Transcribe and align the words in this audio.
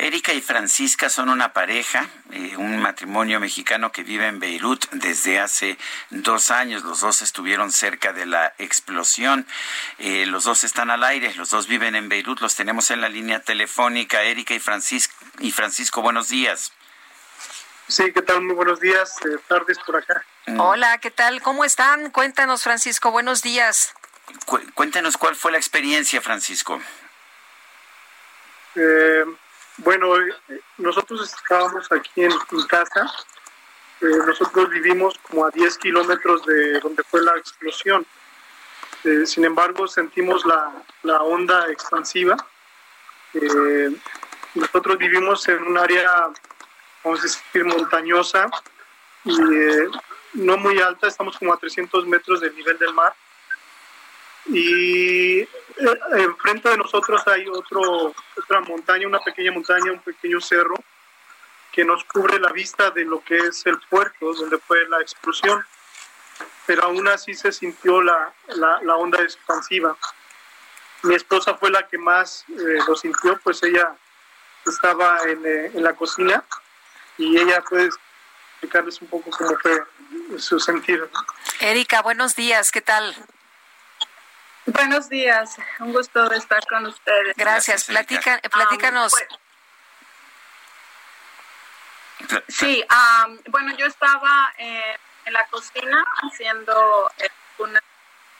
Erika 0.00 0.32
y 0.32 0.40
Francisca 0.40 1.10
son 1.10 1.28
una 1.28 1.52
pareja, 1.52 2.08
eh, 2.32 2.56
un 2.56 2.80
matrimonio 2.80 3.38
mexicano 3.38 3.92
que 3.92 4.02
vive 4.02 4.26
en 4.28 4.40
Beirut 4.40 4.86
desde 4.92 5.38
hace 5.38 5.76
dos 6.08 6.50
años. 6.50 6.82
Los 6.84 7.00
dos 7.00 7.20
estuvieron 7.20 7.70
cerca 7.70 8.14
de 8.14 8.24
la 8.24 8.54
explosión. 8.56 9.46
Eh, 9.98 10.24
los 10.24 10.44
dos 10.44 10.64
están 10.64 10.90
al 10.90 11.04
aire, 11.04 11.34
los 11.34 11.50
dos 11.50 11.66
viven 11.66 11.94
en 11.96 12.08
Beirut. 12.08 12.40
Los 12.40 12.56
tenemos 12.56 12.90
en 12.90 13.02
la 13.02 13.10
línea 13.10 13.40
telefónica. 13.40 14.22
Erika 14.22 14.54
y 14.54 14.58
Francisco, 14.58 15.14
y 15.38 15.50
Francisco 15.50 16.00
buenos 16.00 16.28
días. 16.28 16.72
Sí, 17.86 18.10
¿qué 18.14 18.22
tal? 18.22 18.40
Muy 18.40 18.54
buenos 18.54 18.80
días, 18.80 19.16
eh, 19.26 19.38
tardes 19.48 19.78
por 19.80 19.96
acá. 19.96 20.24
Hola, 20.56 20.96
¿qué 20.98 21.10
tal? 21.10 21.42
¿Cómo 21.42 21.64
están? 21.64 22.10
Cuéntanos, 22.10 22.62
Francisco, 22.62 23.10
buenos 23.10 23.42
días. 23.42 23.92
Cu- 24.46 24.64
cuéntanos 24.72 25.18
cuál 25.18 25.36
fue 25.36 25.52
la 25.52 25.58
experiencia, 25.58 26.22
Francisco. 26.22 26.80
Eh, 28.76 29.24
bueno, 29.82 30.16
eh, 30.16 30.60
nosotros 30.78 31.22
estábamos 31.22 31.90
aquí 31.92 32.24
en, 32.24 32.32
casa. 32.68 33.12
Eh, 34.00 34.06
nosotros 34.26 34.70
vivimos 34.70 35.18
como 35.28 35.46
a 35.46 35.50
10 35.50 35.78
kilómetros 35.78 36.44
de 36.46 36.80
donde 36.80 37.02
fue 37.04 37.22
la 37.22 37.36
explosión. 37.36 38.06
Eh, 39.04 39.26
sin 39.26 39.44
embargo, 39.44 39.88
sentimos 39.88 40.44
la, 40.44 41.22
onda 41.22 41.70
expansiva. 41.70 42.36
Nosotros 44.54 44.98
vivimos 44.98 45.48
en 45.48 45.62
un 45.62 45.78
área, 45.78 46.28
vamos 47.04 47.20
a 47.20 47.22
decir, 47.22 47.64
montañosa 47.64 48.50
y 49.24 49.32
no 50.34 50.56
muy 50.56 50.80
alta, 50.80 51.06
estamos 51.06 51.38
como 51.38 51.52
a 51.52 51.56
300 51.56 52.06
metros 52.06 52.40
del 52.40 52.54
nivel 52.54 52.78
del 52.78 52.92
mar. 52.92 53.14
Y 54.46 55.40
eh, 55.40 55.48
enfrente 56.12 56.68
de 56.68 56.76
nosotros 56.76 57.22
hay 57.26 57.46
otro, 57.48 58.14
otra 58.36 58.60
montaña, 58.60 59.06
una 59.06 59.20
pequeña 59.20 59.52
montaña, 59.52 59.92
un 59.92 60.00
pequeño 60.00 60.40
cerro 60.40 60.74
que 61.72 61.84
nos 61.84 62.04
cubre 62.04 62.38
la 62.40 62.50
vista 62.52 62.90
de 62.90 63.04
lo 63.04 63.22
que 63.22 63.36
es 63.36 63.64
el 63.66 63.78
puerto 63.88 64.32
donde 64.34 64.58
fue 64.58 64.78
la 64.88 65.00
explosión. 65.00 65.64
Pero 66.66 66.84
aún 66.84 67.06
así 67.08 67.34
se 67.34 67.52
sintió 67.52 68.02
la, 68.02 68.32
la, 68.48 68.96
onda 68.96 69.22
expansiva. 69.22 69.96
Mi 71.02 71.14
esposa 71.14 71.54
fue 71.54 71.70
la 71.70 71.86
que 71.88 71.98
más 71.98 72.44
eh, 72.48 72.78
lo 72.86 72.96
sintió, 72.96 73.38
pues 73.42 73.62
ella 73.62 73.94
estaba 74.66 75.18
en, 75.26 75.44
eh, 75.44 75.70
en 75.74 75.82
la 75.82 75.94
cocina 75.94 76.44
y 77.16 77.38
ella 77.38 77.62
puede 77.62 77.90
explicarles 78.60 79.00
un 79.00 79.08
poco 79.08 79.30
cómo 79.30 79.56
fue 79.58 79.82
su 80.38 80.60
sentir. 80.60 81.08
Erika, 81.60 82.02
buenos 82.02 82.36
días, 82.36 82.70
¿qué 82.70 82.80
tal? 82.80 83.14
Buenos 84.72 85.08
días, 85.08 85.56
un 85.80 85.92
gusto 85.92 86.30
estar 86.32 86.64
con 86.66 86.86
ustedes. 86.86 87.36
Gracias. 87.36 87.84
Platica, 87.84 88.40
platícanos. 88.50 89.12
pues, 92.28 92.44
Sí, 92.46 92.84
am, 92.88 93.40
bueno, 93.48 93.74
yo 93.76 93.86
estaba 93.86 94.52
eh, 94.58 94.96
en 95.24 95.32
la 95.32 95.44
cocina 95.46 96.04
haciendo 96.22 97.10
eh, 97.18 97.28
una 97.58 97.80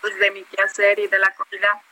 pues, 0.00 0.16
de 0.20 0.30
mi 0.30 0.44
quehacer 0.44 1.00
y 1.00 1.08
de 1.08 1.18
la 1.18 1.34
comida. 1.34 1.82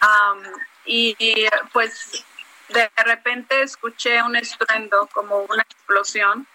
Am, 0.00 0.42
y, 0.84 1.16
y, 1.18 1.48
pues 1.72 2.24
de 2.68 2.90
repente 3.04 3.62
escuché 3.62 4.22
un 4.22 4.36
estruendo 4.36 5.08
como 5.12 5.40
una 5.40 5.62
explosión. 5.62 6.46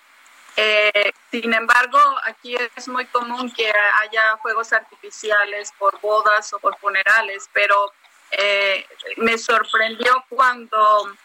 Eh, 0.55 1.11
sin 1.31 1.53
embargo, 1.53 1.99
aquí 2.23 2.55
es 2.75 2.87
muy 2.87 3.05
común 3.07 3.51
que 3.51 3.71
haya 4.01 4.37
fuegos 4.37 4.71
artificiales 4.71 5.71
por 5.79 5.99
bodas 5.99 6.53
o 6.53 6.59
por 6.59 6.77
funerales, 6.77 7.49
pero 7.53 7.91
eh, 8.31 8.85
me 9.17 9.37
sorprendió 9.37 10.23
cuando 10.29 11.15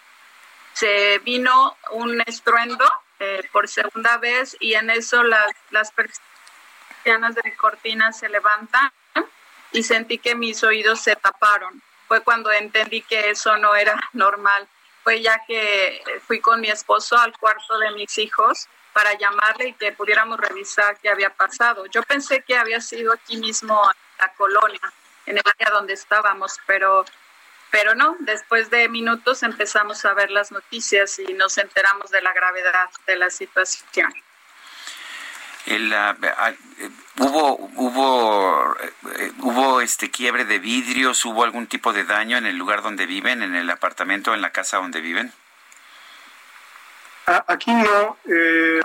se 0.72 1.18
vino 1.20 1.76
un 1.90 2.22
estruendo 2.22 2.84
eh, 3.18 3.42
por 3.52 3.68
segunda 3.68 4.16
vez 4.18 4.56
y 4.60 4.74
en 4.74 4.90
eso 4.90 5.22
las, 5.22 5.50
las 5.70 5.90
persianas 5.92 7.34
de 7.34 7.42
mi 7.44 7.52
cortina 7.52 8.12
se 8.12 8.28
levantan 8.28 8.92
y 9.72 9.82
sentí 9.82 10.18
que 10.18 10.34
mis 10.34 10.62
oídos 10.62 11.00
se 11.00 11.16
taparon. 11.16 11.82
Fue 12.06 12.22
cuando 12.22 12.50
entendí 12.50 13.02
que 13.02 13.30
eso 13.30 13.56
no 13.58 13.74
era 13.74 13.98
normal. 14.12 14.68
Fue 15.08 15.22
ya 15.22 15.42
que 15.46 16.02
fui 16.26 16.38
con 16.38 16.60
mi 16.60 16.68
esposo 16.68 17.16
al 17.16 17.32
cuarto 17.38 17.78
de 17.78 17.92
mis 17.92 18.18
hijos 18.18 18.68
para 18.92 19.16
llamarle 19.16 19.68
y 19.68 19.72
que 19.72 19.92
pudiéramos 19.92 20.38
revisar 20.38 20.98
qué 21.00 21.08
había 21.08 21.30
pasado. 21.30 21.86
Yo 21.86 22.02
pensé 22.02 22.42
que 22.42 22.58
había 22.58 22.78
sido 22.82 23.14
aquí 23.14 23.38
mismo 23.38 23.90
en 23.90 24.26
la 24.26 24.34
colonia, 24.34 24.92
en 25.24 25.38
el 25.38 25.42
área 25.46 25.70
donde 25.70 25.94
estábamos, 25.94 26.58
pero 26.66 27.06
pero 27.70 27.94
no, 27.94 28.18
después 28.20 28.68
de 28.68 28.86
minutos 28.90 29.42
empezamos 29.42 30.04
a 30.04 30.12
ver 30.12 30.30
las 30.30 30.52
noticias 30.52 31.18
y 31.18 31.32
nos 31.32 31.56
enteramos 31.56 32.10
de 32.10 32.20
la 32.20 32.34
gravedad 32.34 32.90
de 33.06 33.16
la 33.16 33.30
situación. 33.30 34.12
El, 35.68 35.92
ah, 35.92 36.16
eh, 36.78 36.90
hubo 37.18 37.56
hubo 37.76 38.76
eh, 39.16 39.32
hubo 39.40 39.80
este 39.80 40.10
quiebre 40.10 40.44
de 40.44 40.58
vidrios, 40.58 41.24
hubo 41.24 41.44
algún 41.44 41.66
tipo 41.66 41.92
de 41.92 42.04
daño 42.04 42.36
en 42.38 42.46
el 42.46 42.56
lugar 42.56 42.82
donde 42.82 43.04
viven, 43.06 43.42
en 43.42 43.54
el 43.54 43.68
apartamento, 43.70 44.32
en 44.34 44.40
la 44.40 44.50
casa 44.50 44.78
donde 44.78 45.00
viven. 45.00 45.32
A- 47.26 47.44
Aquí 47.48 47.70
no, 47.72 48.16
eh, 48.24 48.80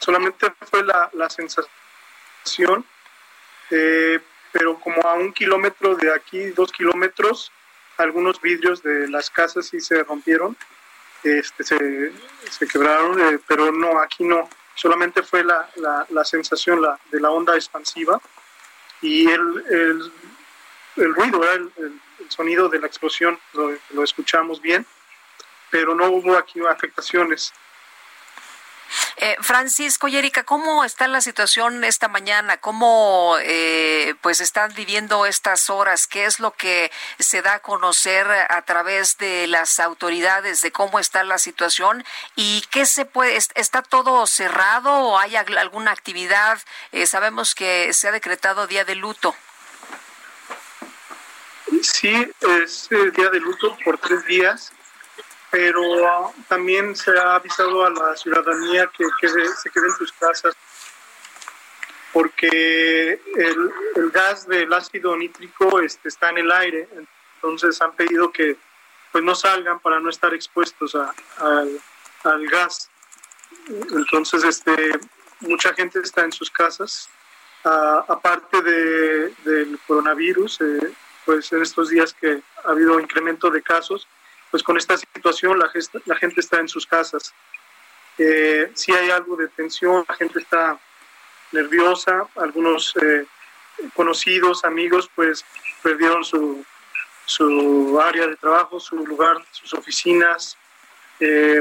solamente 0.00 0.52
fue 0.70 0.82
la, 0.84 1.10
la 1.12 1.30
sensación, 1.30 2.84
eh, 3.70 4.18
pero 4.52 4.78
como 4.80 5.02
a 5.02 5.14
un 5.14 5.32
kilómetro 5.32 5.94
de 5.94 6.12
aquí, 6.12 6.46
dos 6.50 6.72
kilómetros, 6.72 7.52
algunos 7.98 8.40
vidrios 8.40 8.82
de 8.82 9.08
las 9.08 9.30
casas 9.30 9.68
sí 9.68 9.80
se 9.80 10.02
rompieron, 10.02 10.56
este, 11.22 11.62
se, 11.64 12.12
se 12.50 12.66
quebraron, 12.66 13.20
eh, 13.20 13.38
pero 13.46 13.70
no, 13.70 14.00
aquí 14.00 14.24
no, 14.24 14.48
solamente 14.76 15.22
fue 15.24 15.42
la, 15.42 15.68
la, 15.76 16.24
sensación 16.24 16.80
la, 16.80 16.98
de 17.10 17.20
la 17.20 17.30
onda 17.30 17.54
expansiva 17.56 18.20
y 19.02 19.28
el, 19.28 19.64
el, 19.68 20.12
el 20.96 21.14
ruido, 21.14 21.42
el, 21.52 21.72
el- 21.78 22.00
sonido 22.28 22.68
de 22.68 22.80
la 22.80 22.86
explosión, 22.88 23.38
lo, 23.52 23.76
lo 23.90 24.02
escuchamos 24.02 24.60
bien, 24.60 24.84
pero 25.70 25.94
no 25.94 26.08
hubo 26.10 26.36
aquí 26.36 26.58
afectaciones. 26.68 27.52
Eh, 29.18 29.36
Francisco 29.40 30.08
y 30.08 30.30
¿cómo 30.44 30.84
está 30.84 31.08
la 31.08 31.22
situación 31.22 31.84
esta 31.84 32.06
mañana? 32.08 32.58
¿Cómo 32.58 33.36
eh, 33.40 34.14
pues 34.20 34.42
están 34.42 34.74
viviendo 34.74 35.24
estas 35.24 35.70
horas? 35.70 36.06
¿Qué 36.06 36.26
es 36.26 36.38
lo 36.38 36.50
que 36.52 36.92
se 37.18 37.40
da 37.40 37.54
a 37.54 37.58
conocer 37.60 38.26
a 38.30 38.62
través 38.62 39.16
de 39.16 39.46
las 39.46 39.80
autoridades 39.80 40.60
de 40.60 40.70
cómo 40.70 40.98
está 40.98 41.24
la 41.24 41.38
situación? 41.38 42.04
¿Y 42.34 42.62
qué 42.70 42.84
se 42.84 43.06
puede? 43.06 43.36
est- 43.36 43.52
¿Está 43.54 43.80
todo 43.80 44.26
cerrado 44.26 44.92
o 44.92 45.18
hay 45.18 45.34
al- 45.36 45.56
alguna 45.56 45.92
actividad? 45.92 46.58
Eh, 46.92 47.06
sabemos 47.06 47.54
que 47.54 47.94
se 47.94 48.08
ha 48.08 48.12
decretado 48.12 48.66
día 48.66 48.84
de 48.84 48.96
luto. 48.96 49.34
Sí, 51.82 52.30
es 52.62 52.86
el 52.90 53.12
día 53.12 53.30
de 53.30 53.40
luto 53.40 53.76
por 53.82 53.96
tres 53.98 54.24
días, 54.26 54.72
pero 55.56 56.06
ah, 56.06 56.32
también 56.48 56.94
se 56.94 57.10
ha 57.18 57.36
avisado 57.36 57.86
a 57.86 57.90
la 57.90 58.14
ciudadanía 58.16 58.90
que, 58.96 59.04
quede- 59.20 59.48
se 59.56 59.70
quede 59.70 59.86
en 59.86 59.92
sus 59.96 60.12
casas 60.12 60.54
porque 62.12 63.20
el, 63.36 64.10
gas 64.10 64.46
del 64.46 64.72
ácido 64.72 65.16
nítrico 65.16 65.80
este, 65.80 66.08
está 66.08 66.30
en 66.30 66.38
el 66.38 66.52
aire, 66.52 66.88
entonces 67.36 67.80
han 67.82 67.92
pedido 67.92 68.30
que 68.32 68.56
pues 69.12 69.22
no 69.24 69.34
salgan 69.34 69.80
para 69.80 69.98
no 70.00 70.10
estar 70.10 70.32
expuestos 70.34 70.94
a- 70.94 71.14
al 72.24 72.48
gas. 72.48 72.90
Entonces, 73.68 74.44
este, 74.44 74.98
mucha 75.40 75.72
gente 75.74 76.00
está 76.00 76.22
en 76.24 76.32
sus 76.32 76.50
casas, 76.50 77.08
Ah, 77.68 78.04
aparte 78.06 78.62
de, 78.62 79.34
del 79.44 79.76
coronavirus. 79.88 80.60
eh, 80.60 80.92
pues 81.24 81.52
en 81.52 81.62
estos 81.62 81.88
días 81.88 82.14
que 82.14 82.40
ha 82.64 82.70
habido 82.70 83.00
incremento 83.00 83.50
de 83.50 83.60
casos, 83.60 84.06
pues 84.56 84.64
con 84.64 84.78
esta 84.78 84.96
situación 84.96 85.58
la, 85.58 85.68
gesta- 85.68 86.00
la 86.06 86.14
gente 86.16 86.40
está 86.40 86.58
en 86.60 86.66
sus 86.66 86.86
casas. 86.86 87.34
Eh, 88.16 88.70
si 88.72 88.90
hay 88.90 89.10
algo 89.10 89.36
de 89.36 89.48
tensión, 89.48 90.02
la 90.08 90.14
gente 90.14 90.38
está 90.38 90.80
nerviosa, 91.52 92.26
algunos 92.36 92.94
eh, 93.02 93.26
conocidos, 93.92 94.64
amigos, 94.64 95.10
pues 95.14 95.44
perdieron 95.82 96.24
su, 96.24 96.64
su 97.26 98.00
área 98.00 98.26
de 98.28 98.36
trabajo, 98.36 98.80
su 98.80 98.96
lugar, 98.96 99.44
sus 99.50 99.74
oficinas, 99.74 100.56
eh, 101.20 101.60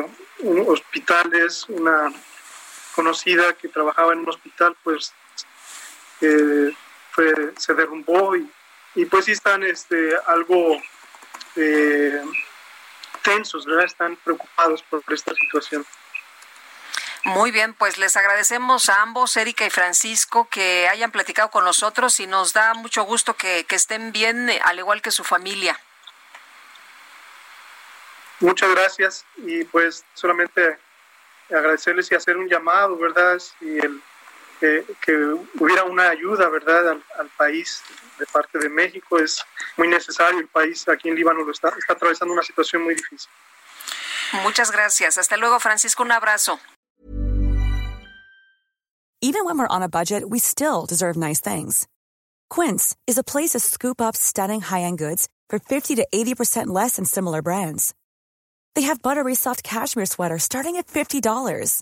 hospitales, 0.66 1.66
una 1.68 2.14
conocida 2.96 3.52
que 3.56 3.68
trabajaba 3.68 4.14
en 4.14 4.20
un 4.20 4.30
hospital, 4.30 4.74
pues 4.86 5.12
fue, 7.12 7.34
se 7.58 7.74
derrumbó 7.74 8.38
y, 8.38 8.50
y, 8.96 9.04
pues 9.04 9.26
sí 9.26 9.34
están 9.34 9.64
este, 9.64 10.14
algo 10.28 10.82
eh, 11.58 12.22
tensos, 13.26 13.66
¿verdad? 13.66 13.86
Están 13.86 14.16
preocupados 14.18 14.82
por 14.84 15.04
esta 15.10 15.34
situación. 15.34 15.86
Muy 17.26 17.50
bien, 17.50 17.74
pues 17.74 17.98
les 17.98 18.16
agradecemos 18.18 18.88
a 18.88 19.02
ambos, 19.02 19.36
Erika 19.36 19.66
y 19.66 19.72
Francisco, 19.72 20.48
que 20.48 20.88
hayan 20.88 21.10
platicado 21.10 21.50
con 21.50 21.66
nosotros 21.66 22.20
y 22.20 22.28
nos 22.28 22.54
da 22.54 22.76
mucho 22.76 23.04
gusto 23.04 23.34
que, 23.34 23.66
estén 23.68 24.12
bien, 24.12 24.52
al 24.64 24.78
igual 24.78 25.02
que 25.02 25.10
su 25.10 25.24
familia. 25.24 25.80
Muchas 28.42 28.70
gracias 28.70 29.26
y 29.38 29.64
pues 29.64 30.06
solamente 30.14 30.78
agradecerles 31.50 32.12
y 32.12 32.16
hacer 32.16 32.38
un 32.38 32.48
llamado, 32.48 32.96
¿verdad? 32.96 33.42
Y 33.60 33.80
el, 33.80 34.04
que, 34.60 34.86
hubiera 35.60 35.84
una 35.84 36.10
ayuda, 36.10 36.50
¿verdad?, 36.50 36.98
al, 37.18 37.30
país 37.38 37.82
de 38.20 38.26
parte 38.28 38.60
de 38.60 38.70
México. 38.70 39.20
Es 39.20 39.44
muy 39.78 39.88
necesario. 39.88 40.40
El 40.40 40.48
país 40.48 40.88
aquí 40.88 41.10
en 41.10 41.16
Líbano 41.16 41.44
lo 41.44 41.52
está, 41.52 41.70
está 41.70 41.94
atravesando 41.94 42.34
una 42.34 42.44
situación 42.44 42.84
muy 42.84 42.96
difícil. 42.96 43.30
Muchas 44.44 44.72
gracias. 44.72 45.18
Hasta 45.18 45.38
luego, 45.38 45.60
Francisco. 45.60 46.04
Un 46.04 46.12
abrazo. 46.12 46.60
Even 49.22 49.46
when 49.46 49.58
we're 49.58 49.68
on 49.68 49.82
a 49.82 49.90
budget, 49.90 50.30
we 50.30 50.40
still 50.40 50.86
deserve 50.86 51.18
nice 51.18 51.40
things. 51.40 51.88
Quince 52.50 52.96
is 53.08 53.18
a 53.18 53.24
place 53.24 53.52
to 53.52 53.60
scoop 53.60 54.00
up 54.00 54.16
stunning 54.16 54.62
high-end 54.62 55.00
goods 55.00 55.28
for 55.50 55.58
50 55.58 55.96
to 55.96 56.08
80% 56.14 56.68
less 56.68 56.98
than 56.98 57.06
similar 57.06 57.42
brands. 57.42 57.96
They 58.76 58.84
have 58.84 59.02
buttery 59.02 59.34
soft 59.36 59.64
cashmere 59.64 60.06
sweaters 60.06 60.44
starting 60.44 60.76
at 60.76 60.88
$50, 60.88 61.82